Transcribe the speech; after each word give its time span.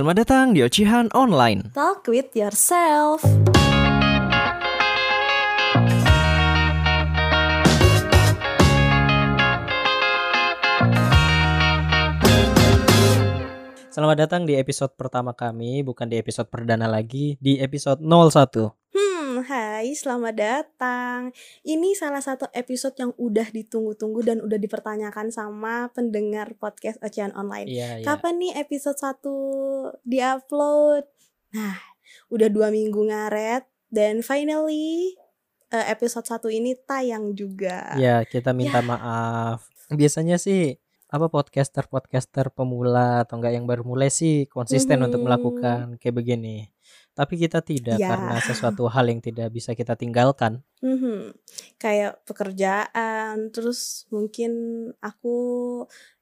Selamat 0.00 0.24
datang 0.24 0.56
di 0.56 0.64
Ocehan 0.64 1.12
Online. 1.12 1.76
Talk 1.76 2.08
with 2.08 2.32
yourself. 2.32 3.20
Selamat 13.92 14.16
datang 14.24 14.48
di 14.48 14.56
episode 14.56 14.96
pertama 14.96 15.36
kami, 15.36 15.84
bukan 15.84 16.08
di 16.08 16.16
episode 16.16 16.48
perdana 16.48 16.88
lagi, 16.88 17.36
di 17.36 17.60
episode 17.60 18.00
01. 18.00 18.72
Hmm, 18.72 19.09
hai, 19.40 19.96
selamat 19.96 20.34
datang. 20.36 21.20
Ini 21.64 21.96
salah 21.96 22.20
satu 22.20 22.46
episode 22.52 22.96
yang 22.96 23.12
udah 23.16 23.48
ditunggu-tunggu 23.48 24.20
dan 24.20 24.38
udah 24.44 24.60
dipertanyakan 24.60 25.32
sama 25.32 25.88
pendengar 25.90 26.52
podcast 26.56 27.00
Ocehan 27.00 27.32
Online. 27.32 27.66
Iya, 27.66 27.88
iya. 28.00 28.04
Kapan 28.04 28.36
nih 28.36 28.52
episode 28.60 29.00
1 29.00 30.04
diupload? 30.04 31.04
Nah, 31.56 31.76
udah 32.28 32.48
dua 32.52 32.68
minggu 32.68 33.00
ngaret 33.00 33.64
dan 33.88 34.20
finally 34.20 35.16
eh, 35.70 35.86
episode 35.88 36.26
1 36.26 36.50
ini 36.50 36.76
tayang 36.76 37.32
juga. 37.32 37.96
Ya, 37.96 38.26
kita 38.26 38.50
minta 38.52 38.82
maaf. 38.82 39.64
Biasanya 39.88 40.36
sih 40.36 40.76
apa 41.10 41.26
podcaster-podcaster 41.26 42.54
pemula 42.54 43.26
atau 43.26 43.34
enggak 43.42 43.58
yang 43.58 43.66
baru 43.66 43.82
mulai 43.82 44.14
sih 44.14 44.46
konsisten 44.46 45.02
untuk 45.02 45.18
Mhm. 45.18 45.26
melakukan 45.26 45.82
kayak 45.98 46.14
begini. 46.14 46.70
Tapi 47.20 47.34
kita 47.36 47.60
tidak 47.60 48.00
Ya. 48.00 48.16
karena 48.16 48.40
sesuatu 48.40 48.88
hal 48.88 49.04
yang 49.12 49.20
tidak 49.20 49.52
bisa 49.52 49.76
kita 49.76 49.92
tinggalkan. 49.92 50.64
Mhm. 50.80 51.36
Kayak 51.76 52.24
pekerjaan, 52.24 53.52
terus 53.52 54.08
mungkin 54.08 54.52
aku 55.04 55.36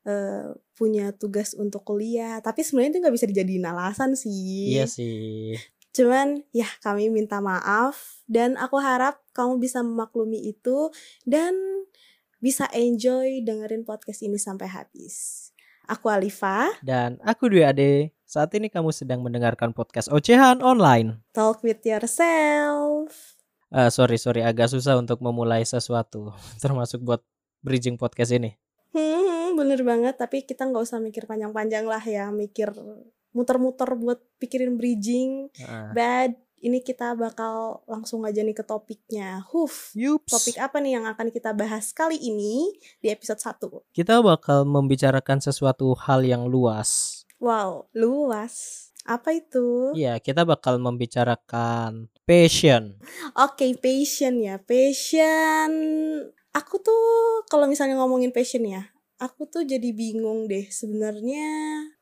eh, 0.09 0.56
punya 0.73 1.12
tugas 1.12 1.53
untuk 1.53 1.84
kuliah, 1.84 2.41
tapi 2.41 2.65
sebenarnya 2.65 2.97
itu 2.97 3.01
nggak 3.05 3.15
bisa 3.20 3.27
dijadiin 3.29 3.69
alasan 3.69 4.16
sih. 4.16 4.75
Iya 4.75 4.89
sih. 4.89 5.53
Cuman 5.92 6.42
ya 6.51 6.65
kami 6.80 7.12
minta 7.12 7.39
maaf 7.39 8.25
dan 8.25 8.56
aku 8.56 8.80
harap 8.80 9.20
kamu 9.30 9.61
bisa 9.61 9.84
memaklumi 9.84 10.48
itu 10.48 10.89
dan 11.28 11.53
bisa 12.41 12.67
enjoy 12.73 13.45
dengerin 13.45 13.84
podcast 13.84 14.25
ini 14.25 14.41
sampai 14.41 14.67
habis. 14.67 15.51
Aku 15.89 16.08
Alifa, 16.08 16.73
Dan 16.80 17.20
aku 17.20 17.48
Dwi 17.53 17.64
Ade. 17.69 18.12
Saat 18.29 18.53
ini 18.61 18.69
kamu 18.69 18.93
sedang 18.93 19.25
mendengarkan 19.25 19.73
podcast 19.73 20.12
Ocehan 20.12 20.61
Online. 20.61 21.17
talk 21.33 21.65
with 21.65 21.81
yourself. 21.81 23.09
Eh, 23.73 23.89
sorry 23.89 24.20
sorry 24.20 24.45
agak 24.45 24.69
susah 24.69 25.01
untuk 25.01 25.25
memulai 25.25 25.65
sesuatu 25.65 26.37
termasuk 26.62 27.01
buat 27.01 27.25
bridging 27.65 27.97
podcast 27.97 28.37
ini. 28.37 28.53
Hmm, 28.93 29.57
bener 29.57 29.81
banget. 29.81 30.20
Tapi 30.20 30.45
kita 30.45 30.69
nggak 30.69 30.85
usah 30.85 31.01
mikir 31.01 31.25
panjang-panjang 31.25 31.89
lah 31.89 32.05
ya, 32.05 32.29
mikir 32.29 32.69
muter-muter 33.33 33.97
buat 33.97 34.20
pikirin 34.37 34.77
bridging. 34.77 35.48
Nah, 35.65 35.97
Bad. 35.97 36.37
Ini 36.59 36.83
kita 36.85 37.17
bakal 37.17 37.81
langsung 37.89 38.29
aja 38.29 38.45
nih 38.45 38.53
ke 38.53 38.67
topiknya. 38.67 39.41
Huf. 39.55 39.97
yups. 39.97 40.29
Topik 40.29 40.61
apa 40.61 40.83
nih 40.85 41.01
yang 41.01 41.09
akan 41.09 41.33
kita 41.33 41.57
bahas 41.57 41.95
kali 41.97 42.19
ini 42.20 42.77
di 42.98 43.09
episode 43.09 43.41
1? 43.41 43.95
Kita 43.95 44.20
bakal 44.20 44.67
membicarakan 44.67 45.39
sesuatu 45.41 45.95
hal 45.97 46.27
yang 46.27 46.45
luas. 46.51 47.17
Wow, 47.39 47.86
luas. 47.94 48.89
Apa 49.06 49.31
itu? 49.31 49.94
Iya, 49.94 50.19
kita 50.19 50.42
bakal 50.42 50.83
membicarakan 50.83 52.11
passion. 52.27 52.98
Oke, 53.39 53.72
passion 53.78 54.42
ya. 54.42 54.58
Passion. 54.58 55.70
Aku 56.50 56.83
tuh 56.83 57.47
kalau 57.47 57.70
misalnya 57.70 57.95
ngomongin 57.97 58.34
passion 58.34 58.67
ya, 58.67 58.91
aku 59.22 59.47
tuh 59.47 59.62
jadi 59.62 59.91
bingung 59.95 60.50
deh 60.50 60.67
sebenarnya 60.67 61.47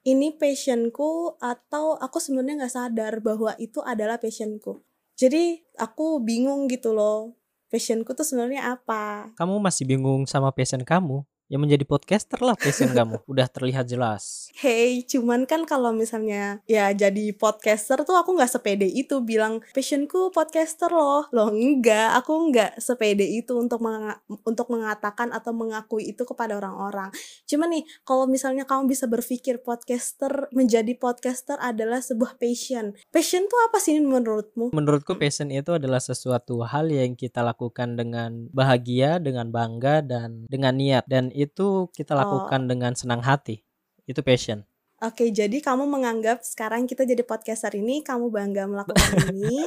ini 0.09 0.33
passionku 0.37 1.37
atau 1.41 2.00
aku 2.00 2.17
sebenarnya 2.17 2.65
nggak 2.65 2.75
sadar 2.75 3.15
bahwa 3.21 3.53
itu 3.61 3.84
adalah 3.84 4.17
passionku. 4.17 4.81
Jadi 5.17 5.65
aku 5.77 6.25
bingung 6.25 6.65
gitu 6.69 6.97
loh. 6.97 7.37
Passionku 7.69 8.17
tuh 8.17 8.25
sebenarnya 8.25 8.73
apa? 8.73 9.37
Kamu 9.37 9.61
masih 9.61 9.84
bingung 9.84 10.25
sama 10.25 10.49
passion 10.49 10.81
kamu? 10.81 11.25
Ya 11.47 11.62
menjadi 11.62 11.87
podcaster 11.87 12.43
lah 12.43 12.59
passion 12.59 12.91
kamu. 12.91 13.23
Udah 13.31 13.47
terlihat 13.47 13.87
jelas. 13.87 14.51
Hey, 14.59 15.07
cuman 15.07 15.47
kan 15.47 15.62
kalau 15.62 15.95
misalnya 15.95 16.59
ya 16.67 16.91
jadi 16.91 17.31
podcaster 17.39 18.03
tuh 18.03 18.19
aku 18.19 18.34
nggak 18.34 18.51
sepede 18.51 18.91
itu 18.91 19.23
bilang 19.23 19.62
passionku 19.71 20.35
podcaster 20.35 20.91
loh. 20.91 21.31
Loh 21.31 21.55
enggak, 21.55 22.19
aku 22.19 22.51
nggak 22.51 22.83
sepede 22.83 23.23
itu 23.23 23.55
untuk 23.55 23.79
menga- 23.79 24.19
untuk 24.43 24.67
mengatakan 24.75 25.31
atau 25.31 25.55
mengakui 25.55 26.11
itu 26.11 26.27
kepada 26.27 26.59
orang-orang. 26.59 27.15
Cuman 27.47 27.79
nih, 27.79 27.85
kalau 28.03 28.27
misalnya 28.27 28.67
kamu 28.67 28.91
bisa 28.91 29.06
berpikir 29.06 29.62
podcaster 29.62 30.51
menjadi 30.51 30.99
podcaster 30.99 31.62
adalah 31.62 32.03
sebuah 32.03 32.43
passion. 32.43 32.99
Passion 33.15 33.47
tuh 33.47 33.61
apa 33.71 33.79
sih 33.79 33.95
menurutmu? 34.03 34.75
Menurutku 34.75 35.15
passion 35.15 35.55
itu 35.55 35.79
adalah 35.79 36.03
sesuatu 36.03 36.59
hal 36.67 36.91
yang 36.91 37.15
kita 37.15 37.47
lakukan 37.47 37.95
dengan 37.95 38.51
bahagia, 38.51 39.23
dengan 39.23 39.55
bangga 39.55 40.03
dan 40.03 40.51
dengan 40.51 40.75
niat 40.75 41.06
dan 41.06 41.36
itu 41.37 41.93
kita 41.93 42.13
Oh. 42.13 42.19
lakukan 42.19 42.65
dengan 42.65 42.97
senang 42.97 43.21
hati. 43.21 43.61
Itu 44.03 44.25
passion. 44.25 44.65
Oke, 44.97 45.29
jadi 45.29 45.61
kamu 45.61 45.85
menganggap 45.85 46.41
sekarang 46.41 46.89
kita 46.89 47.05
jadi 47.05 47.21
podcaster 47.21 47.69
ini 47.77 48.01
kamu 48.01 48.33
bangga 48.33 48.65
melakukan 48.65 48.97
ini. 49.37 49.61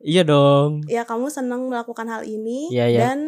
Iya 0.00 0.24
dong. 0.24 0.84
ya 0.88 1.04
kamu 1.04 1.28
senang 1.28 1.68
melakukan 1.68 2.04
hal 2.06 2.22
ini 2.24 2.68
Iya, 2.68 2.86
iya. 2.88 3.00
dan 3.08 3.18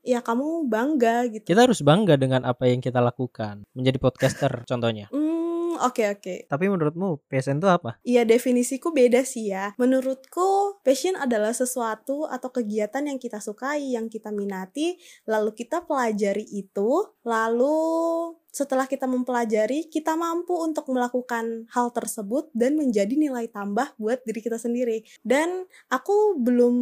ya 0.00 0.20
kamu 0.20 0.64
bangga 0.64 1.28
gitu. 1.28 1.44
Kita 1.44 1.68
harus 1.68 1.84
bangga 1.84 2.16
dengan 2.16 2.40
apa 2.44 2.64
yang 2.64 2.80
kita 2.80 3.00
lakukan. 3.00 3.68
Menjadi 3.76 4.00
podcaster 4.00 4.64
contohnya. 4.64 5.12
Hmm, 5.12 5.27
oke 5.82 6.02
oke. 6.18 6.34
Tapi 6.50 6.64
menurutmu 6.66 7.22
passion 7.30 7.62
itu 7.62 7.68
apa? 7.70 7.96
Iya 8.02 8.26
definisiku 8.26 8.90
beda 8.90 9.22
sih 9.22 9.54
ya. 9.54 9.72
Menurutku 9.78 10.80
passion 10.82 11.14
adalah 11.14 11.54
sesuatu 11.54 12.26
atau 12.26 12.50
kegiatan 12.50 13.06
yang 13.06 13.18
kita 13.22 13.38
sukai, 13.38 13.94
yang 13.94 14.10
kita 14.10 14.34
minati, 14.34 14.98
lalu 15.28 15.54
kita 15.54 15.86
pelajari 15.86 16.44
itu, 16.50 17.06
lalu 17.22 17.78
setelah 18.48 18.88
kita 18.88 19.04
mempelajari, 19.04 19.86
kita 19.92 20.16
mampu 20.16 20.56
untuk 20.56 20.88
melakukan 20.88 21.68
hal 21.72 21.92
tersebut 21.92 22.48
dan 22.56 22.74
menjadi 22.80 23.12
nilai 23.12 23.46
tambah 23.52 23.92
buat 24.00 24.24
diri 24.24 24.40
kita 24.40 24.56
sendiri. 24.56 25.04
Dan 25.20 25.68
aku 25.92 26.40
belum 26.40 26.74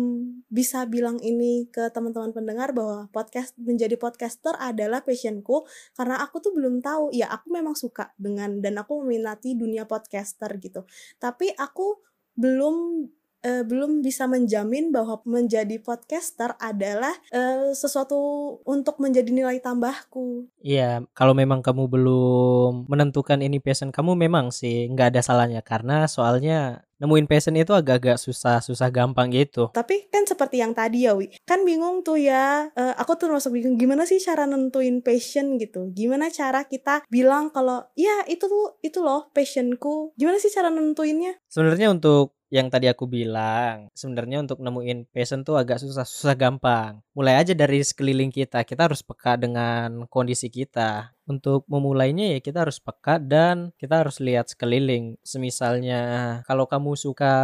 bisa 0.47 0.87
bilang 0.87 1.19
ini 1.21 1.66
ke 1.69 1.91
teman-teman 1.91 2.31
pendengar 2.31 2.71
bahwa 2.71 3.10
podcast 3.10 3.53
menjadi 3.59 3.99
podcaster 3.99 4.54
adalah 4.56 5.03
passionku 5.03 5.66
karena 5.99 6.22
aku 6.22 6.38
tuh 6.38 6.54
belum 6.54 6.81
tahu. 6.81 7.10
Ya 7.12 7.28
aku 7.34 7.50
memang 7.50 7.75
suka 7.75 8.15
dengan 8.15 8.62
dan 8.62 8.78
aku 8.78 9.03
meminati 9.03 9.59
dunia 9.59 9.84
podcaster 9.91 10.54
gitu. 10.62 10.87
Tapi 11.19 11.50
aku 11.59 11.98
belum 12.37 13.09
eh, 13.47 13.62
belum 13.62 14.03
bisa 14.03 14.27
menjamin 14.27 14.91
bahwa 14.91 15.23
menjadi 15.23 15.79
podcaster 15.79 16.59
adalah 16.59 17.15
eh, 17.31 17.71
sesuatu 17.71 18.19
untuk 18.67 18.99
menjadi 18.99 19.31
nilai 19.31 19.62
tambahku. 19.62 20.51
Iya, 20.59 21.07
kalau 21.15 21.39
memang 21.39 21.62
kamu 21.62 21.87
belum 21.87 22.91
menentukan 22.91 23.39
ini 23.39 23.62
passion 23.62 23.95
kamu 23.95 24.19
memang 24.19 24.51
sih 24.51 24.91
nggak 24.91 25.15
ada 25.15 25.23
salahnya 25.23 25.62
karena 25.62 26.11
soalnya 26.11 26.83
nemuin 26.97 27.29
passion 27.29 27.57
itu 27.57 27.77
agak-agak 27.77 28.17
susah, 28.17 28.65
susah 28.65 28.89
gampang 28.89 29.29
gitu. 29.29 29.69
Tapi 29.73 30.09
kan 30.09 30.25
seperti 30.25 30.65
yang 30.65 30.73
tadi 30.73 31.05
ya, 31.05 31.13
Wi. 31.13 31.28
Kan 31.45 31.69
bingung 31.69 32.01
tuh 32.01 32.17
ya. 32.17 32.73
Eh, 32.73 32.95
aku 32.97 33.21
tuh 33.21 33.28
masuk 33.28 33.53
bingung 33.53 33.77
gimana 33.77 34.09
sih 34.09 34.17
cara 34.17 34.49
nentuin 34.49 35.05
passion 35.05 35.61
gitu. 35.61 35.93
Gimana 35.93 36.33
cara 36.33 36.65
kita 36.65 37.05
bilang 37.13 37.53
kalau 37.53 37.84
ya 37.95 38.25
itu 38.27 38.49
tuh 38.49 38.81
itu 38.81 39.05
loh 39.05 39.28
passionku. 39.37 40.17
Gimana 40.17 40.41
sih 40.41 40.49
cara 40.49 40.73
nentuinnya? 40.73 41.37
Sebenarnya 41.53 41.93
untuk 41.93 42.37
yang 42.47 42.71
tadi 42.71 42.87
aku 42.87 43.11
bilang, 43.11 43.91
sebenarnya 43.91 44.47
untuk 44.47 44.62
nemuin 44.62 45.11
passion 45.11 45.43
tuh 45.43 45.59
agak 45.59 45.83
susah, 45.83 46.07
susah 46.07 46.37
gampang. 46.39 47.03
Mulai 47.11 47.43
aja 47.43 47.53
dari 47.59 47.83
sekeliling 47.83 48.31
kita. 48.31 48.62
Kita 48.62 48.87
harus 48.87 49.03
peka 49.03 49.34
dengan 49.34 50.07
kondisi 50.07 50.47
kita. 50.47 51.11
Untuk 51.27 51.67
memulainya 51.67 52.39
ya 52.39 52.39
kita 52.39 52.62
harus 52.62 52.79
peka 52.79 53.19
dan 53.19 53.75
kita 53.83 54.07
harus 54.07 54.23
lihat 54.23 54.47
sekeliling. 54.47 55.19
Semisalnya 55.27 56.01
kalau 56.47 56.71
kamu 56.71 56.95
suka 56.95 57.34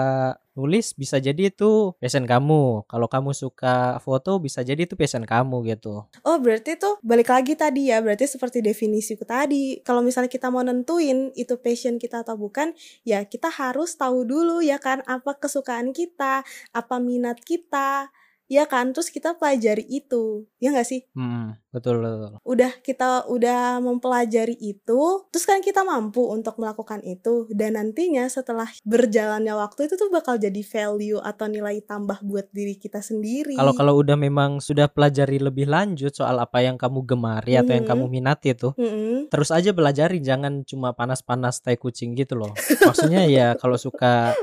nulis 0.52 0.92
bisa 0.92 1.16
jadi 1.16 1.48
itu 1.48 1.96
passion 1.96 2.24
kamu. 2.28 2.84
Kalau 2.88 3.08
kamu 3.08 3.32
suka 3.32 3.96
foto 4.04 4.36
bisa 4.36 4.60
jadi 4.60 4.84
itu 4.84 4.94
passion 4.96 5.24
kamu 5.24 5.64
gitu. 5.72 6.04
Oh, 6.24 6.36
berarti 6.40 6.76
tuh 6.76 7.00
balik 7.00 7.32
lagi 7.32 7.56
tadi 7.56 7.88
ya. 7.88 8.04
Berarti 8.04 8.28
seperti 8.28 8.60
definisiku 8.60 9.24
tadi. 9.24 9.80
Kalau 9.80 10.04
misalnya 10.04 10.28
kita 10.28 10.52
mau 10.52 10.60
nentuin 10.64 11.32
itu 11.34 11.56
passion 11.60 11.96
kita 11.96 12.24
atau 12.24 12.36
bukan, 12.36 12.76
ya 13.06 13.24
kita 13.24 13.48
harus 13.48 13.96
tahu 13.96 14.24
dulu 14.28 14.60
ya 14.60 14.76
kan 14.76 15.00
apa 15.08 15.36
kesukaan 15.40 15.90
kita, 15.96 16.44
apa 16.72 16.96
minat 17.00 17.40
kita. 17.42 18.12
ya 18.52 18.68
kan 18.68 18.92
terus 18.92 19.08
kita 19.08 19.32
pelajari 19.40 19.80
itu 19.88 20.44
ya 20.60 20.76
nggak 20.76 20.84
sih 20.84 21.00
Hmm, 21.16 21.56
betul 21.72 21.98
betul. 21.98 22.36
udah 22.44 22.72
kita 22.84 23.24
udah 23.26 23.80
mempelajari 23.80 24.52
itu 24.54 25.00
terus 25.32 25.44
kan 25.44 25.58
kita 25.58 25.82
mampu 25.82 26.20
untuk 26.22 26.60
melakukan 26.60 27.00
itu 27.00 27.48
dan 27.48 27.74
nantinya 27.74 28.28
setelah 28.28 28.68
berjalannya 28.84 29.56
waktu 29.56 29.88
itu 29.88 29.96
tuh 29.96 30.12
bakal 30.12 30.36
jadi 30.36 30.60
value 30.60 31.16
atau 31.18 31.48
nilai 31.48 31.80
tambah 31.80 32.20
buat 32.20 32.52
diri 32.52 32.76
kita 32.76 33.00
sendiri 33.00 33.56
Kalau 33.56 33.72
kalau 33.72 33.94
udah 33.96 34.14
memang 34.14 34.60
sudah 34.60 34.84
pelajari 34.86 35.40
lebih 35.40 35.64
lanjut 35.64 36.12
soal 36.12 36.36
apa 36.36 36.60
yang 36.60 36.76
kamu 36.76 37.02
gemari 37.02 37.56
atau 37.56 37.72
yang 37.72 37.88
Mhm. 37.88 37.90
kamu 37.90 38.04
minati 38.06 38.52
itu, 38.52 38.76
Mm-mm. 38.76 39.32
terus 39.32 39.48
aja 39.48 39.72
belajari, 39.72 40.20
jangan 40.20 40.60
cuma 40.62 40.92
panas-panas 40.92 41.58
tai 41.58 41.74
kucing 41.74 42.12
gitu 42.12 42.36
loh. 42.36 42.52
Maksudnya 42.52 43.24
ya 43.24 43.46
kalau 43.62 43.80
suka 43.80 44.36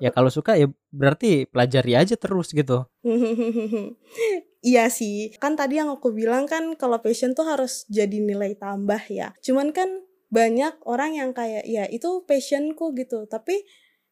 ya 0.00 0.08
kalau 0.08 0.32
suka 0.32 0.56
ya 0.56 0.64
berarti 0.88 1.44
pelajari 1.44 1.92
aja 1.94 2.16
terus 2.16 2.50
gitu. 2.50 2.88
Iya 4.60 4.92
sih, 4.92 5.32
kan 5.40 5.56
tadi 5.56 5.80
yang 5.80 5.88
aku 5.88 6.12
bilang 6.12 6.44
kan 6.44 6.76
kalau 6.76 7.00
passion 7.00 7.32
tuh 7.32 7.48
harus 7.48 7.88
jadi 7.88 8.20
nilai 8.20 8.54
tambah 8.60 9.00
ya. 9.08 9.32
Cuman 9.40 9.72
kan 9.72 9.88
banyak 10.30 10.78
orang 10.86 11.18
yang 11.18 11.30
kayak 11.34 11.66
ya 11.66 11.88
itu 11.90 12.22
passionku 12.28 12.94
gitu, 12.94 13.24
tapi 13.26 13.66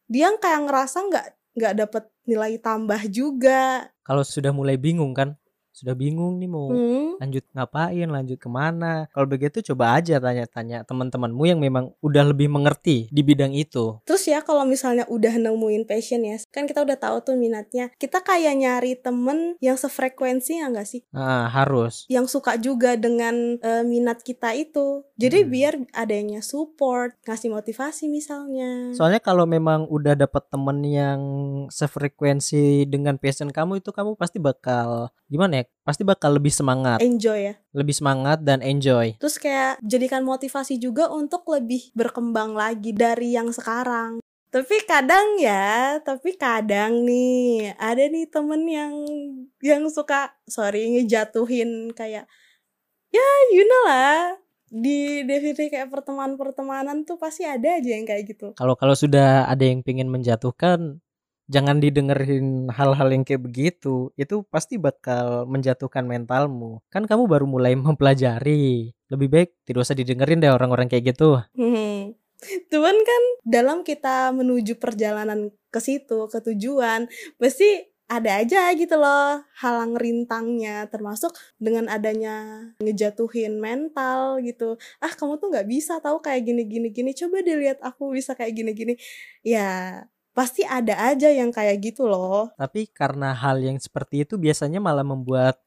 dia 0.09 0.33
kayak 0.35 0.67
ngerasa 0.67 0.97
nggak 1.05 1.27
nggak 1.53 1.73
dapet 1.85 2.03
nilai 2.27 2.57
tambah 2.59 3.01
juga. 3.07 3.93
Kalau 4.03 4.25
sudah 4.25 4.49
mulai 4.49 4.75
bingung 4.75 5.13
kan, 5.13 5.38
sudah 5.79 5.95
bingung 5.95 6.37
nih 6.37 6.49
mau 6.49 6.67
Hmm. 6.69 7.15
lanjut 7.19 7.43
ngapain, 7.51 8.07
lanjut 8.07 8.35
ke 8.35 8.47
mana. 8.47 9.07
Kalau 9.11 9.27
begitu 9.27 9.59
coba 9.71 9.95
aja 9.95 10.19
tanya-tanya 10.19 10.83
teman-temanmu 10.83 11.43
yang 11.45 11.59
memang 11.59 11.91
udah 11.99 12.23
lebih 12.27 12.47
mengerti 12.47 13.07
di 13.07 13.21
bidang 13.23 13.51
itu. 13.51 13.99
Terus 14.03 14.23
ya 14.23 14.39
kalau 14.39 14.63
misalnya 14.63 15.03
udah 15.07 15.35
nemuin 15.35 15.83
passion 15.83 16.23
ya, 16.23 16.39
kan 16.51 16.67
kita 16.67 16.83
udah 16.83 16.95
tahu 16.95 17.23
tuh 17.23 17.35
minatnya. 17.35 17.91
Kita 17.95 18.19
kayak 18.19 18.55
nyari 18.55 18.95
temen 18.95 19.55
yang 19.59 19.75
sefrekuensi 19.75 20.59
ya 20.59 20.67
nggak 20.67 20.87
sih? 20.87 21.01
Nah, 21.11 21.47
harus. 21.47 22.03
Yang 22.07 22.39
suka 22.39 22.55
juga 22.55 22.95
dengan 22.95 23.59
eh, 23.59 23.83
minat 23.83 24.21
kita 24.21 24.51
itu. 24.55 25.03
Jadi 25.15 25.43
Hmm. 25.43 25.49
biar 25.51 25.73
adanya 25.93 26.39
support, 26.39 27.15
ngasih 27.23 27.51
motivasi 27.51 28.07
misalnya. 28.07 28.95
Soalnya 28.95 29.19
kalau 29.19 29.43
memang 29.43 29.85
udah 29.87 30.15
dapet 30.15 30.43
temen 30.47 30.79
yang 30.81 31.19
sefrekuensi 31.69 32.85
dengan 32.85 33.19
passion 33.19 33.49
kamu 33.49 33.83
itu 33.83 33.91
kamu 33.91 34.15
pasti 34.15 34.39
bakal 34.39 35.11
gimana 35.27 35.61
ya? 35.61 35.65
Pasti 35.83 36.05
bakal 36.05 36.37
lebih 36.37 36.53
semangat, 36.53 37.01
Enjoy 37.01 37.49
ya. 37.49 37.53
lebih 37.73 37.97
semangat 37.97 38.45
dan 38.45 38.61
enjoy. 38.61 39.17
Terus 39.17 39.41
kayak 39.41 39.81
jadikan 39.81 40.21
motivasi 40.21 40.77
juga 40.77 41.09
untuk 41.09 41.47
lebih 41.49 41.89
berkembang 41.97 42.53
lagi 42.53 42.93
dari 42.93 43.33
yang 43.33 43.49
sekarang. 43.49 44.21
Tapi 44.49 44.81
kadang 44.85 45.37
ya, 45.41 45.97
tapi 46.01 46.37
kadang 46.37 47.05
nih 47.05 47.73
ada 47.77 48.05
nih 48.05 48.29
temen 48.29 48.65
yang 48.65 48.93
yang 49.61 49.85
suka 49.89 50.33
sorry 50.49 50.89
ngejatuhin 50.93 51.93
kayak 51.93 52.25
ya 53.09 53.27
you 53.53 53.65
know 53.65 53.83
lah 53.85 54.37
di 54.69 55.25
definisi 55.25 55.73
kayak 55.73 55.89
pertemanan-pertemanan 55.89 57.01
tuh 57.01 57.17
pasti 57.17 57.45
ada 57.45 57.81
aja 57.81 57.89
yang 57.89 58.05
kayak 58.05 58.29
gitu. 58.29 58.53
Kalau 58.53 58.77
kalau 58.77 58.93
sudah 58.93 59.49
ada 59.49 59.65
yang 59.65 59.81
pengen 59.81 60.09
menjatuhkan, 60.13 61.01
jangan 61.49 61.81
didengerin 61.81 62.69
hal-hal 62.69 63.09
yang 63.09 63.25
kayak 63.25 63.43
begitu. 63.43 64.13
Itu 64.15 64.45
pasti 64.47 64.77
bakal 64.77 65.49
menjatuhkan 65.49 66.05
mentalmu. 66.05 66.79
Kan 66.93 67.09
kamu 67.09 67.25
baru 67.25 67.49
mulai 67.49 67.73
mempelajari. 67.81 68.93
Lebih 69.09 69.27
baik 69.27 69.49
tidak 69.65 69.83
usah 69.83 69.97
didengerin 69.97 70.39
deh 70.39 70.53
orang-orang 70.53 70.87
kayak 70.87 71.17
gitu. 71.17 71.41
Hmm. 71.57 72.13
Cuman 72.71 72.95
kan 73.03 73.23
dalam 73.43 73.81
kita 73.81 74.31
menuju 74.31 74.77
perjalanan 74.77 75.51
ke 75.73 75.79
situ, 75.81 76.29
ke 76.29 76.39
tujuan, 76.39 77.09
pasti 77.35 77.89
ada 78.09 78.41
aja 78.41 78.73
gitu 78.73 78.97
loh 78.97 79.45
halang 79.61 79.93
rintangnya 79.93 80.89
termasuk 80.89 81.29
dengan 81.61 81.85
adanya 81.85 82.65
ngejatuhin 82.81 83.61
mental 83.61 84.41
gitu 84.41 84.81
ah 84.97 85.13
kamu 85.13 85.37
tuh 85.37 85.53
nggak 85.53 85.69
bisa 85.69 86.01
tahu 86.01 86.17
kayak 86.17 86.41
gini 86.41 86.65
gini 86.65 86.89
gini 86.89 87.13
coba 87.13 87.45
deh 87.45 87.53
lihat 87.53 87.77
aku 87.85 88.17
bisa 88.17 88.33
kayak 88.33 88.57
gini 88.57 88.73
gini 88.73 88.93
ya 89.45 90.01
pasti 90.33 90.63
ada 90.63 90.95
aja 91.11 91.27
yang 91.31 91.51
kayak 91.51 91.81
gitu 91.83 92.07
loh 92.07 92.53
Tapi 92.55 92.87
karena 92.91 93.35
hal 93.35 93.59
yang 93.59 93.77
seperti 93.81 94.23
itu 94.23 94.39
biasanya 94.39 94.79
malah 94.79 95.03
membuat 95.03 95.59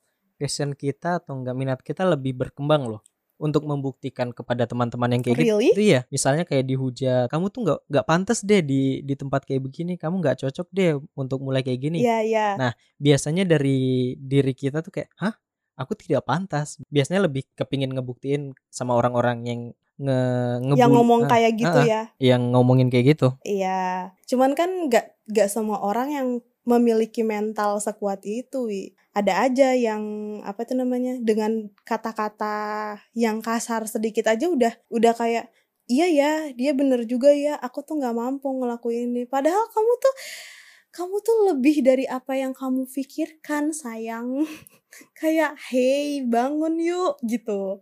passion 0.43 0.75
kita 0.75 1.23
atau 1.23 1.39
enggak 1.39 1.55
minat 1.55 1.81
kita 1.87 2.03
lebih 2.03 2.35
berkembang 2.35 2.91
loh. 2.91 3.03
Untuk 3.43 3.67
membuktikan 3.67 4.31
kepada 4.31 4.71
teman-teman 4.71 5.19
yang 5.19 5.23
kayak 5.27 5.39
Really? 5.43 5.75
gitu. 5.75 5.83
Iya, 5.83 6.01
misalnya 6.15 6.47
kayak 6.47 6.63
dihujat, 6.63 7.27
kamu 7.27 7.51
tuh 7.51 7.61
nggak 7.67 7.79
nggak 7.91 8.07
pantas 8.07 8.39
deh 8.47 8.63
di 8.63 9.03
di 9.03 9.15
tempat 9.19 9.43
kayak 9.43 9.67
begini, 9.67 9.99
kamu 9.99 10.23
nggak 10.23 10.47
cocok 10.47 10.71
deh 10.71 10.95
untuk 11.19 11.43
mulai 11.43 11.67
kayak 11.67 11.81
gini. 11.83 12.07
Iya 12.07 12.19
iya 12.23 12.47
Nah, 12.55 12.71
biasanya 13.03 13.43
dari 13.43 14.15
diri 14.15 14.55
kita 14.55 14.79
tuh 14.79 14.95
kayak, 14.95 15.11
hah? 15.19 15.35
Aku 15.75 15.99
tidak 15.99 16.23
pantas. 16.23 16.79
Biasanya 16.87 17.27
lebih 17.27 17.43
kepingin 17.59 17.91
ngebuktiin 17.91 18.55
sama 18.71 18.95
orang-orang 18.95 19.43
yang 19.43 19.61
nge 20.03 20.21
ngebul- 20.67 20.81
yang 20.83 20.91
ngomong 20.91 21.21
ah, 21.27 21.31
kayak 21.31 21.53
gitu 21.55 21.79
ah, 21.79 21.87
ya 21.87 22.03
yang 22.19 22.43
ngomongin 22.51 22.91
kayak 22.91 23.15
gitu. 23.15 23.39
Iya, 23.47 24.11
cuman 24.27 24.59
kan 24.59 24.91
nggak 24.91 25.31
nggak 25.31 25.49
semua 25.49 25.79
orang 25.79 26.09
yang 26.11 26.29
memiliki 26.67 27.23
mental 27.23 27.79
sekuat 27.79 28.27
itu. 28.27 28.67
Wi. 28.67 28.95
Ada 29.15 29.47
aja 29.47 29.69
yang 29.77 30.03
apa 30.43 30.65
tuh 30.67 30.79
namanya 30.79 31.21
dengan 31.21 31.69
kata-kata 31.87 32.97
yang 33.15 33.45
kasar 33.45 33.85
sedikit 33.87 34.27
aja 34.27 34.49
udah 34.49 34.73
udah 34.89 35.13
kayak 35.13 35.53
iya 35.91 36.07
ya 36.09 36.33
dia 36.57 36.73
bener 36.73 37.05
juga 37.05 37.29
ya 37.35 37.61
aku 37.61 37.85
tuh 37.85 38.01
nggak 38.01 38.17
mampu 38.17 38.49
ngelakuin 38.51 39.13
ini. 39.13 39.23
Padahal 39.29 39.71
kamu 39.71 39.93
tuh 40.03 40.15
kamu 40.93 41.17
tuh 41.25 41.37
lebih 41.55 41.77
dari 41.85 42.05
apa 42.11 42.37
yang 42.37 42.53
kamu 42.57 42.89
pikirkan 42.91 43.71
sayang. 43.71 44.43
kayak 45.21 45.57
hey 45.71 46.25
bangun 46.27 46.79
yuk 46.83 47.17
gitu. 47.25 47.81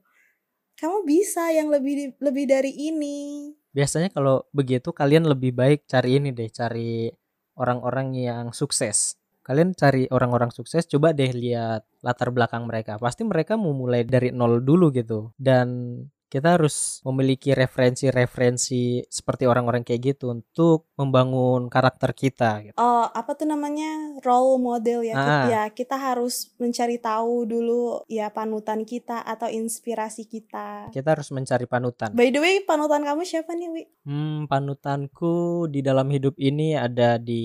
Kamu 0.81 1.05
bisa 1.05 1.53
yang 1.53 1.69
lebih 1.69 2.17
lebih 2.25 2.49
dari 2.49 2.73
ini. 2.73 3.53
Biasanya 3.77 4.09
kalau 4.09 4.49
begitu 4.49 4.97
kalian 4.97 5.29
lebih 5.29 5.53
baik 5.53 5.85
cari 5.85 6.17
ini 6.17 6.33
deh, 6.33 6.49
cari 6.49 7.13
orang-orang 7.61 8.17
yang 8.17 8.47
sukses. 8.57 9.21
Kalian 9.45 9.77
cari 9.77 10.09
orang-orang 10.09 10.49
sukses, 10.49 10.89
coba 10.89 11.13
deh 11.13 11.37
lihat 11.37 11.85
latar 12.01 12.33
belakang 12.33 12.65
mereka. 12.65 12.97
Pasti 12.97 13.29
mereka 13.29 13.61
mau 13.61 13.77
mulai 13.77 14.09
dari 14.09 14.33
nol 14.33 14.65
dulu 14.65 14.89
gitu. 14.89 15.37
Dan 15.37 16.01
kita 16.31 16.55
harus 16.55 17.03
memiliki 17.03 17.51
referensi-referensi 17.51 19.03
seperti 19.11 19.51
orang-orang 19.51 19.83
kayak 19.83 20.15
gitu 20.15 20.31
untuk 20.31 20.87
membangun 20.95 21.67
karakter 21.67 22.15
kita 22.15 22.71
gitu. 22.71 22.77
Oh, 22.79 23.11
apa 23.11 23.35
tuh 23.35 23.51
namanya 23.51 24.15
role 24.23 24.63
model 24.63 25.03
ya? 25.03 25.19
Ah. 25.19 25.45
Ya, 25.51 25.63
kita 25.75 25.99
harus 25.99 26.55
mencari 26.63 27.03
tahu 27.03 27.51
dulu 27.51 28.07
ya 28.07 28.31
panutan 28.31 28.87
kita 28.87 29.27
atau 29.27 29.51
inspirasi 29.51 30.31
kita. 30.31 30.95
Kita 30.95 31.19
harus 31.19 31.35
mencari 31.35 31.67
panutan. 31.67 32.15
By 32.15 32.31
the 32.31 32.39
way, 32.39 32.63
panutan 32.63 33.03
kamu 33.03 33.27
siapa 33.27 33.51
nih, 33.59 33.69
Wi? 33.75 33.83
Hmm, 34.07 34.47
panutanku 34.47 35.67
di 35.67 35.83
dalam 35.83 36.07
hidup 36.15 36.39
ini 36.39 36.79
ada 36.79 37.19
di 37.19 37.43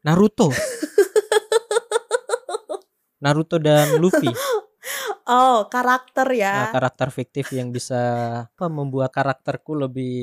Naruto. 0.00 0.48
Naruto 3.20 3.60
dan 3.60 4.00
Luffy. 4.00 4.32
Oh, 5.26 5.66
karakter 5.66 6.30
Nah, 6.30 6.38
ya. 6.38 6.70
karakter 6.70 7.10
fiktif 7.10 7.50
yang 7.50 7.74
bisa 7.74 7.98
apa 8.46 8.66
membuat 8.70 9.10
karakterku 9.10 9.74
lebih 9.74 10.14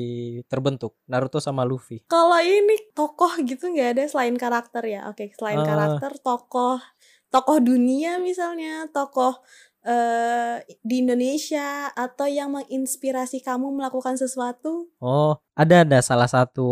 terbentuk. 0.48 0.96
Naruto 1.04 1.44
sama 1.44 1.60
Luffy. 1.68 2.00
Kalau 2.08 2.40
ini 2.40 2.88
tokoh 2.96 3.36
gitu 3.44 3.68
nggak 3.68 4.00
ada 4.00 4.04
selain 4.08 4.32
karakter 4.40 4.80
ya? 4.88 5.00
Oke, 5.12 5.28
selain 5.36 5.60
Eh. 5.60 5.68
karakter, 5.68 6.16
tokoh, 6.24 6.80
tokoh 7.28 7.58
dunia 7.60 8.16
misalnya, 8.16 8.88
tokoh 8.96 9.44
eh 9.84 10.64
di 10.80 11.04
Indonesia 11.04 11.92
atau 11.92 12.24
yang 12.24 12.56
menginspirasi 12.56 13.44
kamu 13.44 13.68
melakukan 13.76 14.16
sesuatu? 14.16 14.88
Oh, 15.04 15.36
ada 15.52 15.84
ada 15.84 16.00
salah 16.00 16.24
satu 16.24 16.64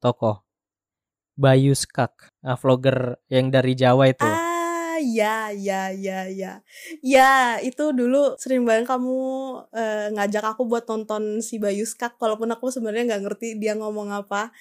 tokoh. 0.00 0.40
Bayu 1.38 1.76
Skak, 1.76 2.32
nah, 2.42 2.56
vlogger 2.58 3.20
yang 3.30 3.52
dari 3.52 3.76
Jawa 3.76 4.08
itu. 4.10 4.24
Ah, 4.24 4.57
ya, 5.00 5.54
ya, 5.54 5.94
ya, 5.94 6.28
ya. 6.28 6.52
Ya, 7.00 7.58
itu 7.62 7.94
dulu 7.94 8.36
sering 8.36 8.66
banget 8.68 8.90
kamu 8.90 9.18
eh, 9.72 10.12
ngajak 10.12 10.44
aku 10.54 10.68
buat 10.68 10.84
nonton 10.84 11.40
si 11.40 11.56
Bayu 11.56 11.88
Skak, 11.88 12.20
walaupun 12.20 12.50
aku 12.52 12.68
sebenarnya 12.68 13.16
nggak 13.16 13.22
ngerti 13.24 13.48
dia 13.56 13.74
ngomong 13.78 14.12
apa. 14.12 14.52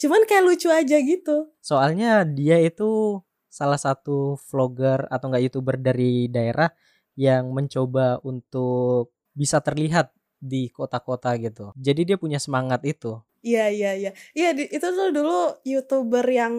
Cuman 0.00 0.26
kayak 0.26 0.44
lucu 0.46 0.68
aja 0.72 0.96
gitu. 0.98 1.52
Soalnya 1.62 2.26
dia 2.26 2.58
itu 2.58 3.22
salah 3.52 3.76
satu 3.76 4.40
vlogger 4.48 5.06
atau 5.12 5.28
enggak 5.28 5.44
YouTuber 5.52 5.76
dari 5.78 6.26
daerah 6.26 6.72
yang 7.14 7.52
mencoba 7.52 8.18
untuk 8.24 9.12
bisa 9.36 9.60
terlihat 9.60 10.10
di 10.42 10.72
kota-kota 10.72 11.36
gitu. 11.38 11.70
Jadi 11.78 12.08
dia 12.08 12.16
punya 12.18 12.40
semangat 12.40 12.82
itu. 12.82 13.20
Iya, 13.42 13.68
iya, 13.68 13.90
iya. 13.92 14.10
Iya, 14.32 14.48
itu 14.54 14.86
tuh 14.86 15.10
dulu 15.10 15.58
YouTuber 15.66 16.22
yang 16.24 16.54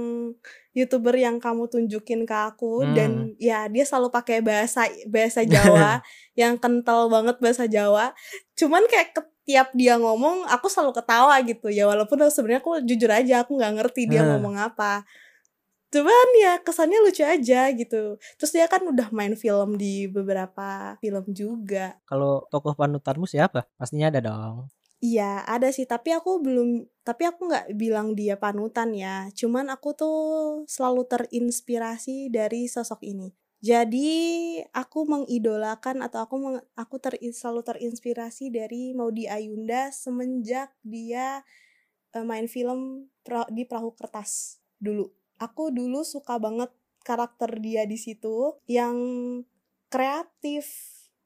YouTuber 0.74 1.16
yang 1.16 1.38
kamu 1.40 1.70
tunjukin 1.70 2.26
ke 2.26 2.36
aku 2.50 2.84
Hmm. 2.84 2.92
dan 2.92 3.12
ya 3.38 3.70
dia 3.70 3.86
selalu 3.86 4.10
pakai 4.10 4.44
bahasa 4.44 4.84
bahasa 5.08 5.46
Jawa 5.46 6.02
yang 6.42 6.60
kental 6.60 7.08
banget 7.08 7.40
bahasa 7.40 7.66
Jawa. 7.66 8.12
Cuman 8.54 8.84
kayak 8.90 9.16
setiap 9.44 9.76
dia 9.76 10.00
ngomong 10.00 10.48
aku 10.48 10.72
selalu 10.72 10.96
ketawa 10.96 11.36
gitu 11.44 11.68
ya 11.68 11.84
walaupun 11.84 12.16
sebenarnya 12.28 12.64
aku 12.64 12.80
jujur 12.84 13.12
aja 13.12 13.44
aku 13.44 13.60
nggak 13.60 13.76
ngerti 13.76 14.08
dia 14.08 14.24
Hmm. 14.24 14.40
ngomong 14.40 14.56
apa. 14.58 15.04
cuman 15.94 16.28
ya 16.42 16.58
kesannya 16.58 17.06
lucu 17.06 17.22
aja 17.22 17.70
gitu 17.70 18.18
terus 18.18 18.50
dia 18.50 18.66
kan 18.66 18.82
udah 18.82 19.14
main 19.14 19.38
film 19.38 19.78
di 19.78 20.10
beberapa 20.10 20.98
film 20.98 21.22
juga 21.30 22.02
Kalau 22.10 22.50
tokoh 22.50 22.74
panutanmu 22.74 23.30
siapa? 23.30 23.70
Pastinya 23.78 24.10
ada 24.10 24.18
dong. 24.18 24.74
Iya, 25.04 25.44
ada 25.44 25.68
sih, 25.76 25.84
tapi 25.84 26.16
aku 26.16 26.40
belum 26.40 26.88
tapi 27.04 27.28
aku 27.28 27.52
nggak 27.52 27.76
bilang 27.76 28.16
dia 28.16 28.40
panutan 28.40 28.96
ya. 28.96 29.28
Cuman 29.36 29.68
aku 29.68 29.90
tuh 30.00 30.18
selalu 30.72 31.04
terinspirasi 31.12 32.32
dari 32.32 32.72
sosok 32.72 33.04
ini. 33.04 33.36
Jadi 33.64 34.12
aku 34.76 35.00
mengidolakan 35.08 36.04
atau 36.08 36.20
aku 36.28 36.36
meng- 36.40 36.68
aku 36.76 36.96
ter, 37.04 37.16
selalu 37.20 37.62
terinspirasi 37.68 38.52
dari 38.52 38.92
Maudy 38.96 39.28
Ayunda 39.28 39.92
semenjak 39.92 40.72
dia 40.84 41.44
eh, 42.16 42.26
main 42.26 42.48
film 42.48 43.10
pra- 43.28 43.50
di 43.52 43.64
Perahu 43.68 43.92
Kertas 43.96 44.60
dulu. 44.80 45.12
Aku 45.40 45.72
dulu 45.74 46.04
suka 46.08 46.40
banget 46.40 46.72
karakter 47.04 47.60
dia 47.60 47.84
di 47.88 48.00
situ 48.00 48.56
yang 48.72 48.96
kreatif, 49.92 50.66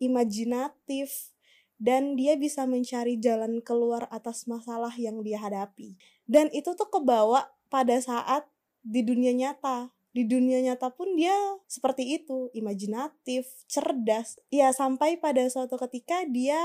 imajinatif, 0.01 1.31
dan 1.77 2.17
dia 2.17 2.33
bisa 2.37 2.65
mencari 2.65 3.21
jalan 3.21 3.61
keluar 3.61 4.09
atas 4.09 4.49
masalah 4.49 4.93
yang 4.97 5.21
dia 5.21 5.37
hadapi. 5.37 5.97
Dan 6.25 6.49
itu 6.53 6.73
tuh 6.73 6.89
kebawa 6.89 7.53
pada 7.69 7.97
saat 8.01 8.49
di 8.81 9.05
dunia 9.05 9.33
nyata. 9.33 9.93
Di 10.11 10.25
dunia 10.25 10.57
nyata 10.65 10.89
pun 10.89 11.13
dia 11.13 11.33
seperti 11.69 12.17
itu, 12.17 12.49
imajinatif, 12.57 13.45
cerdas. 13.69 14.41
Ya 14.49 14.73
sampai 14.73 15.21
pada 15.21 15.45
suatu 15.45 15.77
ketika 15.77 16.25
dia 16.25 16.57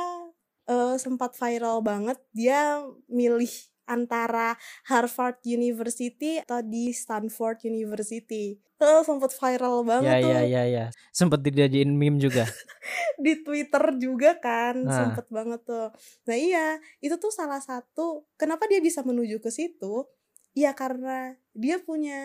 eh, 0.65 0.97
sempat 0.97 1.37
viral 1.37 1.85
banget. 1.85 2.17
Dia 2.33 2.81
milih 3.13 3.72
antara 3.93 4.57
Harvard 4.89 5.45
University 5.45 6.41
atau 6.41 6.65
di 6.65 6.91
Stanford 6.97 7.69
University. 7.69 8.57
Eh, 8.83 9.03
sempat 9.07 9.31
viral 9.31 9.87
banget 9.87 10.11
Ya 10.11 10.19
tuh 10.19 10.31
ya 10.35 10.43
ya 10.43 10.63
ya. 10.67 10.85
Sempet 11.15 11.39
dijadiin 11.47 11.95
meme 11.95 12.19
juga. 12.19 12.43
di 13.25 13.39
Twitter 13.47 13.95
juga 14.03 14.35
kan 14.43 14.75
Nah. 14.83 14.91
sempet 14.91 15.31
banget 15.31 15.63
tuh. 15.63 15.95
Nah 16.27 16.37
iya 16.37 16.83
itu 16.99 17.15
tuh 17.21 17.31
salah 17.31 17.63
satu 17.63 18.27
kenapa 18.35 18.67
dia 18.67 18.83
bisa 18.83 19.07
menuju 19.07 19.39
ke 19.39 19.55
situ 19.55 20.11
ya 20.53 20.75
karena 20.77 21.37
dia 21.55 21.81
punya 21.81 22.21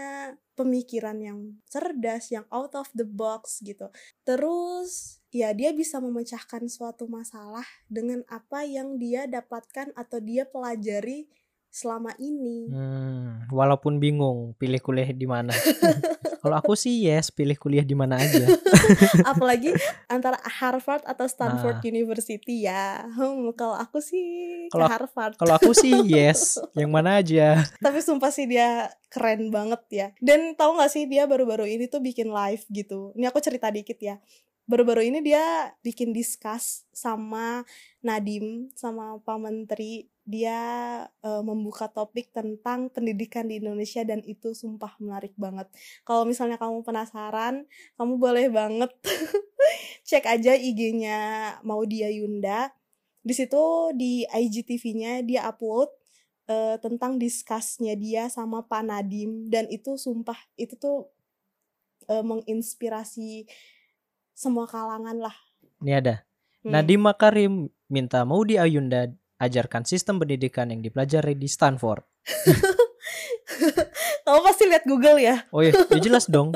pemikiran 0.57 1.21
yang 1.21 1.39
cerdas 1.69 2.33
yang 2.33 2.43
out 2.49 2.73
of 2.73 2.89
the 2.97 3.05
box 3.05 3.61
gitu. 3.61 3.87
Terus 4.25 5.21
ya 5.29 5.53
dia 5.53 5.71
bisa 5.71 6.01
memecahkan 6.01 6.65
suatu 6.67 7.05
masalah 7.05 7.63
dengan 7.85 8.25
apa 8.27 8.65
yang 8.65 8.97
dia 8.97 9.29
dapatkan 9.29 9.93
atau 9.93 10.17
dia 10.17 10.49
pelajari 10.49 11.29
selama 11.69 12.15
ini. 12.17 12.71
Hmm, 12.71 13.45
walaupun 13.51 14.01
bingung 14.01 14.55
pilih 14.57 14.81
kuliah 14.81 15.11
di 15.11 15.27
mana. 15.29 15.53
Kalau 16.41 16.63
aku 16.63 16.79
sih 16.79 17.03
yes, 17.03 17.27
pilih 17.33 17.57
kuliah 17.59 17.83
di 17.83 17.91
mana 17.91 18.15
aja. 18.21 18.45
Apalagi 19.35 19.73
antara 20.07 20.39
Harvard 20.45 21.03
atau 21.03 21.27
Stanford 21.27 21.83
University 21.83 22.63
ya. 22.63 23.03
Hmm, 23.03 23.51
kalau 23.51 23.75
aku 23.75 23.99
sih 23.99 24.23
ke 24.69 24.77
Kalau- 24.77 24.87
Harvard. 24.87 25.33
Kalau 25.35 25.53
aku 25.57 25.75
sih 25.75 25.91
yes, 26.13 26.61
yang 26.77 26.93
mana 26.93 27.19
aja. 27.19 27.67
Tapi 27.83 27.99
sumpah 27.99 28.31
sih 28.31 28.47
dia 28.47 28.87
keren 29.11 29.49
banget 29.51 29.81
ya. 29.91 30.07
Dan 30.23 30.53
tahu 30.55 30.77
nggak 30.79 30.91
sih 30.93 31.03
dia 31.09 31.27
baru-baru 31.27 31.67
ini 31.67 31.89
tuh 31.91 31.99
bikin 31.99 32.31
live 32.31 32.63
gitu. 32.71 33.11
Ini 33.17 33.27
aku 33.27 33.43
cerita 33.43 33.67
dikit 33.67 33.97
ya. 33.99 34.21
Baru-baru 34.67 35.03
ini 35.03 35.19
dia 35.23 35.71
bikin 35.83 36.11
discuss 36.15 36.87
sama 36.95 37.63
Nadim 38.03 38.71
sama 38.75 39.19
Pak 39.19 39.37
Menteri. 39.41 40.07
Dia 40.27 40.59
eh, 41.23 41.41
membuka 41.41 41.87
topik 41.87 42.35
tentang 42.35 42.91
pendidikan 42.91 43.47
di 43.47 43.63
Indonesia 43.63 44.03
dan 44.03 44.19
itu 44.27 44.51
sumpah 44.51 44.99
menarik 44.99 45.31
banget. 45.39 45.71
Kalau 46.03 46.27
misalnya 46.27 46.59
kamu 46.59 46.83
penasaran, 46.83 47.63
kamu 47.95 48.13
boleh 48.19 48.51
banget 48.51 48.91
cek 50.09 50.27
aja 50.27 50.51
IG-nya 50.51 51.19
Maudia 51.63 52.11
Yunda. 52.11 52.75
Di 53.23 53.31
situ 53.31 53.95
di 53.95 54.27
IGTV-nya 54.27 55.23
dia 55.23 55.47
upload 55.47 55.87
eh, 56.51 56.75
tentang 56.83 57.15
discussnya 57.15 57.95
dia 57.95 58.27
sama 58.27 58.67
Pak 58.67 58.83
Nadim 58.83 59.47
dan 59.47 59.71
itu 59.71 59.95
sumpah 59.95 60.37
itu 60.59 60.75
tuh 60.75 61.07
eh, 62.11 62.23
menginspirasi 62.23 63.47
semua 64.35 64.67
kalangan 64.67 65.17
lah. 65.17 65.35
Ini 65.79 65.91
ada. 66.03 66.15
Hmm. 66.63 66.75
Nadiem 66.75 67.01
Makarim 67.01 67.53
minta 67.87 68.27
Maudi 68.27 68.59
Ayunda 68.59 69.07
ajarkan 69.37 69.85
sistem 69.85 70.21
pendidikan 70.21 70.69
yang 70.73 70.81
dipelajari 70.81 71.37
di 71.37 71.45
Stanford. 71.49 72.03
Kamu 74.27 74.39
pasti 74.43 74.63
lihat 74.67 74.83
Google 74.83 75.17
ya. 75.23 75.47
Oh 75.55 75.63
iya, 75.63 75.71
ya 75.71 75.99
jelas 76.03 76.27
dong. 76.33 76.51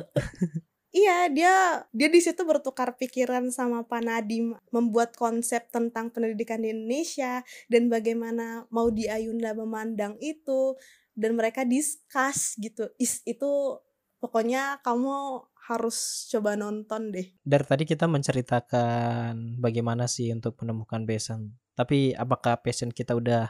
Iya, 0.92 1.32
dia 1.32 1.56
dia 1.96 2.10
di 2.12 2.20
situ 2.20 2.44
bertukar 2.44 3.00
pikiran 3.00 3.48
sama 3.48 3.88
Pak 3.88 4.02
Nadim 4.04 4.60
membuat 4.76 5.16
konsep 5.16 5.72
tentang 5.72 6.12
pendidikan 6.12 6.60
di 6.60 6.76
Indonesia 6.76 7.48
dan 7.72 7.88
bagaimana 7.88 8.68
Maudi 8.68 9.08
Ayunda 9.08 9.56
memandang 9.56 10.20
itu 10.20 10.76
dan 11.16 11.40
mereka 11.40 11.64
discuss 11.64 12.60
gitu. 12.60 12.92
Is 13.00 13.24
itu 13.24 13.80
pokoknya 14.20 14.84
kamu 14.84 15.48
harus 15.72 16.28
coba 16.28 16.60
nonton 16.60 17.16
deh. 17.16 17.28
Dari 17.42 17.66
tadi 17.66 17.84
kita 17.88 18.06
menceritakan 18.06 19.58
bagaimana 19.58 20.06
sih 20.06 20.30
untuk 20.36 20.60
menemukan 20.60 21.08
passion. 21.08 21.56
Tapi 21.76 22.12
apakah 22.14 22.60
passion 22.60 22.92
kita 22.92 23.16
udah 23.16 23.50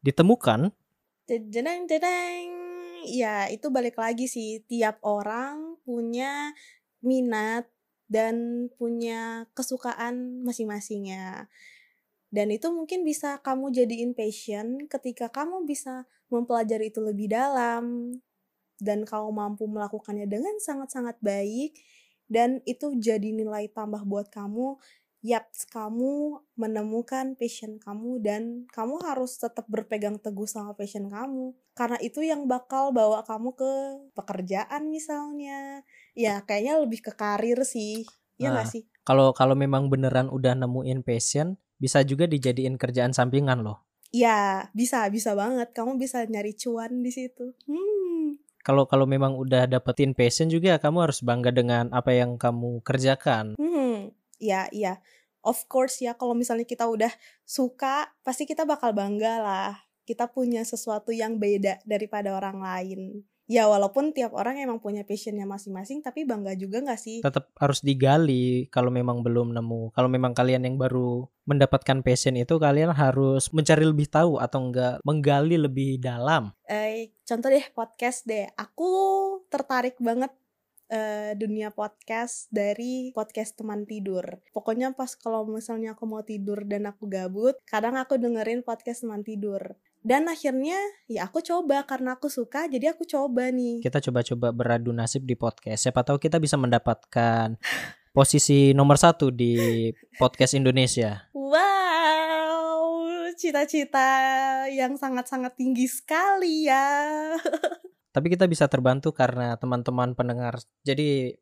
ditemukan? 0.00 0.70
Jedeng 1.26 1.86
jedeng. 1.90 2.48
Ya, 3.06 3.48
itu 3.48 3.72
balik 3.72 3.98
lagi 3.98 4.30
sih. 4.30 4.62
Tiap 4.66 5.00
orang 5.02 5.80
punya 5.82 6.54
minat 7.00 7.66
dan 8.10 8.66
punya 8.76 9.46
kesukaan 9.54 10.42
masing-masingnya. 10.42 11.48
Dan 12.30 12.54
itu 12.54 12.70
mungkin 12.70 13.02
bisa 13.02 13.42
kamu 13.42 13.74
jadiin 13.74 14.14
passion 14.14 14.86
ketika 14.86 15.30
kamu 15.30 15.66
bisa 15.66 16.06
mempelajari 16.30 16.94
itu 16.94 17.02
lebih 17.02 17.26
dalam 17.26 18.14
dan 18.82 19.06
kamu 19.06 19.30
mampu 19.30 19.68
melakukannya 19.68 20.26
dengan 20.26 20.56
sangat-sangat 20.58 21.20
baik 21.22 21.76
dan 22.30 22.64
itu 22.64 22.96
jadi 22.96 23.30
nilai 23.30 23.68
tambah 23.70 24.02
buat 24.08 24.32
kamu 24.32 24.80
Yap, 25.20 25.52
kamu 25.68 26.40
menemukan 26.56 27.36
passion 27.36 27.76
kamu 27.76 28.24
dan 28.24 28.64
kamu 28.72 29.04
harus 29.04 29.36
tetap 29.36 29.68
berpegang 29.68 30.16
teguh 30.16 30.48
sama 30.48 30.72
passion 30.72 31.12
kamu. 31.12 31.52
Karena 31.76 32.00
itu 32.00 32.24
yang 32.24 32.48
bakal 32.48 32.88
bawa 32.88 33.20
kamu 33.28 33.52
ke 33.52 33.72
pekerjaan 34.16 34.88
misalnya. 34.88 35.84
Ya, 36.16 36.40
kayaknya 36.40 36.80
lebih 36.80 37.04
ke 37.04 37.12
karir 37.12 37.60
sih. 37.68 38.08
Iya 38.40 38.48
Nah. 38.48 38.64
nggak 38.64 38.68
sih? 38.72 38.82
Kalau 39.04 39.36
kalau 39.36 39.52
memang 39.52 39.92
beneran 39.92 40.32
udah 40.32 40.56
nemuin 40.56 41.04
passion, 41.04 41.60
bisa 41.76 42.00
juga 42.00 42.24
dijadiin 42.24 42.80
kerjaan 42.80 43.12
sampingan 43.12 43.60
loh. 43.60 43.84
Ya, 44.16 44.72
bisa, 44.72 45.04
bisa 45.12 45.36
banget. 45.36 45.76
Kamu 45.76 46.00
bisa 46.00 46.24
nyari 46.24 46.56
cuan 46.56 47.04
di 47.04 47.12
situ. 47.12 47.52
Hmm. 47.68 48.09
Kalau 48.60 48.84
kalau 48.84 49.08
memang 49.08 49.32
udah 49.36 49.64
dapetin 49.64 50.12
passion 50.12 50.52
juga 50.52 50.76
kamu 50.76 51.08
harus 51.08 51.24
bangga 51.24 51.48
dengan 51.48 51.88
apa 51.90 52.12
yang 52.12 52.36
kamu 52.36 52.84
kerjakan. 52.84 53.56
Hmm. 53.56 54.12
Ya, 54.40 54.68
iya. 54.72 55.00
Of 55.40 55.68
course 55.72 56.04
ya, 56.04 56.12
kalau 56.12 56.36
misalnya 56.36 56.68
kita 56.68 56.84
udah 56.84 57.12
suka, 57.48 58.12
pasti 58.20 58.44
kita 58.44 58.68
bakal 58.68 58.92
bangga 58.92 59.40
lah. 59.40 59.72
Kita 60.04 60.28
punya 60.28 60.60
sesuatu 60.68 61.12
yang 61.12 61.40
beda 61.40 61.80
daripada 61.88 62.36
orang 62.36 62.60
lain. 62.60 63.24
Ya, 63.50 63.66
walaupun 63.66 64.14
tiap 64.14 64.30
orang 64.38 64.62
emang 64.62 64.78
punya 64.78 65.02
passionnya 65.02 65.42
masing-masing, 65.42 66.06
tapi 66.06 66.22
bangga 66.22 66.54
juga 66.54 66.86
nggak 66.86 67.00
sih? 67.02 67.18
Tetap 67.18 67.50
harus 67.58 67.82
digali 67.82 68.70
kalau 68.70 68.94
memang 68.94 69.26
belum 69.26 69.50
nemu. 69.58 69.90
Kalau 69.90 70.06
memang 70.06 70.38
kalian 70.38 70.70
yang 70.70 70.78
baru 70.78 71.26
mendapatkan 71.50 71.98
passion 72.06 72.38
itu 72.38 72.62
kalian 72.62 72.94
harus 72.94 73.50
mencari 73.50 73.82
lebih 73.82 74.06
tahu 74.06 74.38
atau 74.38 74.70
enggak 74.70 75.02
menggali 75.02 75.58
lebih 75.58 75.98
dalam. 75.98 76.54
Eh, 76.70 77.10
contoh 77.26 77.50
deh 77.50 77.66
podcast 77.74 78.22
deh. 78.22 78.46
Aku 78.54 78.86
tertarik 79.50 79.98
banget 79.98 80.30
eh, 80.86 81.34
dunia 81.34 81.74
podcast 81.74 82.46
dari 82.54 83.10
podcast 83.10 83.58
teman 83.58 83.82
tidur. 83.82 84.46
Pokoknya 84.54 84.94
pas 84.94 85.18
kalau 85.18 85.42
misalnya 85.50 85.98
aku 85.98 86.06
mau 86.06 86.22
tidur 86.22 86.62
dan 86.70 86.86
aku 86.86 87.10
gabut, 87.10 87.58
kadang 87.66 87.98
aku 87.98 88.14
dengerin 88.14 88.62
podcast 88.62 89.02
teman 89.02 89.26
tidur. 89.26 89.74
Dan 90.00 90.32
akhirnya 90.32 90.80
ya 91.12 91.28
aku 91.28 91.44
coba 91.44 91.84
karena 91.84 92.16
aku 92.16 92.32
suka, 92.32 92.64
jadi 92.72 92.96
aku 92.96 93.04
coba 93.04 93.52
nih. 93.52 93.84
Kita 93.84 94.00
coba-coba 94.00 94.48
beradu 94.48 94.96
nasib 94.96 95.28
di 95.28 95.36
podcast. 95.36 95.84
Siapa 95.84 96.00
tahu 96.00 96.16
kita 96.16 96.40
bisa 96.40 96.56
mendapatkan 96.56 97.60
posisi 98.16 98.72
nomor 98.72 98.96
satu 98.96 99.28
di 99.28 99.92
podcast 100.16 100.56
Indonesia. 100.56 101.28
Wow, 101.36 103.28
cita-cita 103.36 104.08
yang 104.72 104.96
sangat-sangat 104.96 105.60
tinggi 105.60 105.84
sekali 105.84 106.64
ya. 106.64 107.36
Tapi 108.16 108.26
kita 108.32 108.48
bisa 108.48 108.66
terbantu 108.72 109.12
karena 109.12 109.54
teman-teman 109.60 110.16
pendengar. 110.16 110.64
Jadi 110.80 111.36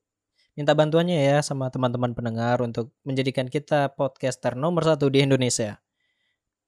minta 0.58 0.74
bantuannya 0.74 1.14
ya 1.14 1.38
sama 1.46 1.70
teman-teman 1.70 2.10
pendengar 2.10 2.58
untuk 2.58 2.90
menjadikan 3.06 3.46
kita 3.46 3.94
podcaster 3.94 4.58
nomor 4.58 4.82
satu 4.82 5.06
di 5.06 5.22
Indonesia. 5.22 5.78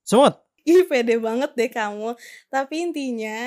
Semut, 0.06 0.38
Ih 0.72 0.86
pede 0.86 1.18
banget 1.18 1.50
deh 1.58 1.70
kamu. 1.70 2.14
Tapi 2.46 2.74
intinya 2.86 3.38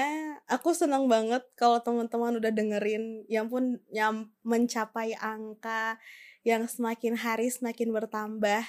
aku 0.52 0.76
senang 0.76 1.08
banget 1.08 1.44
kalau 1.56 1.80
teman-teman 1.80 2.36
udah 2.36 2.52
dengerin 2.52 3.24
yang 3.32 3.48
pun 3.48 3.80
yang 3.90 4.28
mencapai 4.44 5.16
angka 5.16 5.96
yang 6.44 6.68
semakin 6.68 7.16
hari 7.16 7.48
semakin 7.48 7.96
bertambah 7.96 8.64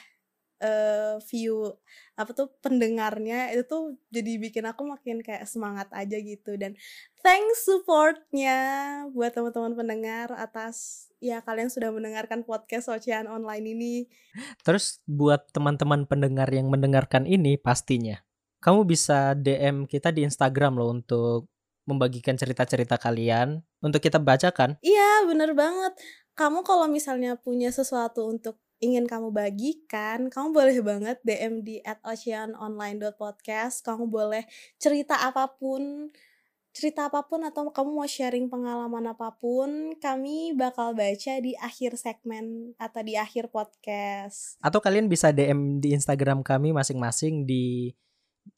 uh, 0.62 1.18
view 1.28 1.74
apa 2.14 2.30
tuh 2.30 2.46
pendengarnya 2.62 3.50
itu 3.50 3.66
tuh 3.66 3.98
jadi 4.14 4.38
bikin 4.38 4.64
aku 4.70 4.86
makin 4.86 5.18
kayak 5.20 5.50
semangat 5.50 5.90
aja 5.90 6.14
gitu 6.14 6.54
dan 6.54 6.78
thanks 7.26 7.66
supportnya 7.66 8.58
buat 9.10 9.34
teman-teman 9.34 9.74
pendengar 9.74 10.30
atas 10.38 11.08
ya 11.18 11.42
kalian 11.42 11.68
sudah 11.68 11.90
mendengarkan 11.90 12.46
podcast 12.46 12.88
Ocean 12.88 13.26
Online 13.26 13.66
ini. 13.66 13.94
Terus 14.62 15.02
buat 15.08 15.50
teman-teman 15.50 16.06
pendengar 16.06 16.46
yang 16.52 16.70
mendengarkan 16.70 17.26
ini 17.26 17.58
pastinya 17.58 18.23
kamu 18.64 18.88
bisa 18.88 19.36
DM 19.36 19.84
kita 19.84 20.08
di 20.08 20.24
Instagram 20.24 20.80
loh 20.80 20.96
untuk 20.96 21.52
membagikan 21.84 22.32
cerita-cerita 22.32 22.96
kalian 22.96 23.60
untuk 23.84 24.00
kita 24.00 24.16
bacakan. 24.16 24.80
Iya, 24.80 25.28
bener 25.28 25.52
banget. 25.52 25.92
Kamu 26.32 26.64
kalau 26.64 26.88
misalnya 26.88 27.36
punya 27.36 27.68
sesuatu 27.68 28.24
untuk 28.24 28.56
ingin 28.80 29.04
kamu 29.04 29.36
bagikan, 29.36 30.32
kamu 30.32 30.48
boleh 30.56 30.76
banget 30.80 31.20
DM 31.20 31.60
di 31.60 31.84
at 31.84 32.00
oceanonline.podcast. 32.08 33.84
Kamu 33.84 34.08
boleh 34.08 34.48
cerita 34.80 35.20
apa 35.20 35.44
pun, 35.60 36.08
cerita 36.72 37.12
apa 37.12 37.20
pun 37.28 37.44
atau 37.44 37.68
kamu 37.68 37.90
mau 38.00 38.08
sharing 38.08 38.48
pengalaman 38.48 39.12
apa 39.12 39.36
pun, 39.36 39.92
kami 40.00 40.56
bakal 40.56 40.96
baca 40.96 41.32
di 41.36 41.52
akhir 41.60 42.00
segmen 42.00 42.72
atau 42.80 43.04
di 43.04 43.14
akhir 43.20 43.52
podcast. 43.52 44.56
Atau 44.64 44.80
kalian 44.80 45.12
bisa 45.12 45.36
DM 45.36 45.84
di 45.84 45.92
Instagram 45.92 46.40
kami 46.40 46.72
masing-masing 46.72 47.44
di 47.44 47.92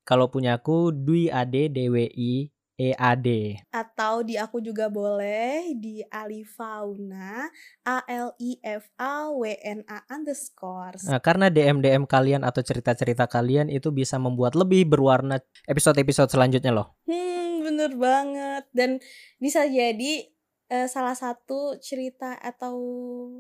kalau 0.07 0.31
punya 0.31 0.59
aku 0.59 0.95
Dwi 0.95 1.29
Ade 1.33 1.73
DWI 1.73 2.57
EAD. 2.77 3.29
Atau 3.73 4.21
di 4.21 4.37
aku 4.37 4.61
juga 4.61 4.93
boleh 4.93 5.73
di 5.81 6.05
Alifauna 6.05 7.49
A 7.89 8.05
L 8.05 8.37
I 8.37 8.61
F 8.61 8.93
A 9.01 9.33
W 9.33 9.49
N 9.65 9.81
A 9.89 10.05
underscore. 10.13 11.01
Nah, 11.09 11.21
karena 11.25 11.49
DM 11.49 11.81
DM 11.81 12.05
kalian 12.05 12.45
atau 12.45 12.61
cerita 12.61 12.93
cerita 12.93 13.25
kalian 13.25 13.73
itu 13.73 13.89
bisa 13.89 14.21
membuat 14.21 14.53
lebih 14.53 14.85
berwarna 14.85 15.41
episode 15.65 15.97
episode 15.97 16.29
selanjutnya 16.29 16.71
loh. 16.77 16.93
Hmm 17.09 17.37
bener 17.67 17.93
banget 17.99 18.65
dan 18.71 19.03
bisa 19.43 19.67
jadi 19.67 20.36
uh, 20.71 20.89
salah 20.91 21.15
satu 21.15 21.79
cerita 21.79 22.35
atau 22.39 22.77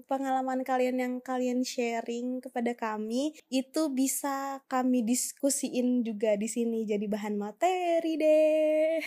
pengalaman 0.06 0.62
kalian 0.62 0.96
yang 0.98 1.14
kalian 1.18 1.62
sharing 1.66 2.38
kepada 2.42 2.74
kami 2.74 3.34
itu 3.50 3.90
bisa 3.90 4.62
kami 4.70 5.02
diskusiin 5.02 6.06
juga 6.06 6.34
di 6.38 6.46
sini 6.46 6.86
jadi 6.86 7.06
bahan 7.06 7.34
materi 7.38 8.12
deh. 8.18 9.02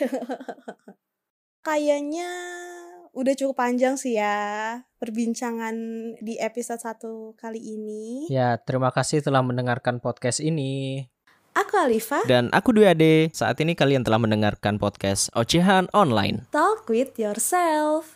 Kayaknya 1.68 2.30
udah 3.10 3.34
cukup 3.36 3.58
panjang 3.58 3.98
sih 3.98 4.16
ya 4.16 4.80
perbincangan 5.02 5.76
di 6.22 6.38
episode 6.40 6.80
satu 6.80 7.34
kali 7.36 7.60
ini. 7.60 8.30
Ya, 8.30 8.60
terima 8.62 8.94
kasih 8.94 9.24
telah 9.24 9.42
mendengarkan 9.42 10.00
podcast 10.00 10.40
ini. 10.40 11.08
Aku 11.56 11.74
Alifa. 11.78 12.22
Dan 12.30 12.50
aku 12.54 12.74
Dwi 12.76 12.90
Ade. 12.90 13.16
Saat 13.34 13.62
ini 13.62 13.74
kalian 13.74 14.06
telah 14.06 14.22
mendengarkan 14.22 14.78
podcast 14.78 15.34
Ocehan 15.34 15.90
Online. 15.94 16.46
Talk 16.54 16.90
with 16.90 17.18
yourself 17.18 18.14